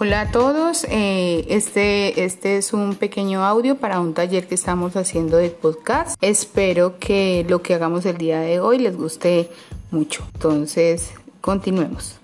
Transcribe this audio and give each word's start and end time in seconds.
Hola 0.00 0.20
a 0.20 0.30
todos, 0.30 0.86
eh, 0.88 1.44
este, 1.48 2.24
este 2.24 2.56
es 2.56 2.72
un 2.72 2.94
pequeño 2.94 3.44
audio 3.44 3.78
para 3.78 3.98
un 3.98 4.14
taller 4.14 4.46
que 4.46 4.54
estamos 4.54 4.94
haciendo 4.94 5.38
de 5.38 5.50
podcast. 5.50 6.16
Espero 6.20 7.00
que 7.00 7.44
lo 7.48 7.62
que 7.62 7.74
hagamos 7.74 8.06
el 8.06 8.16
día 8.16 8.38
de 8.38 8.60
hoy 8.60 8.78
les 8.78 8.96
guste 8.96 9.50
mucho. 9.90 10.22
Entonces, 10.34 11.10
continuemos. 11.40 12.14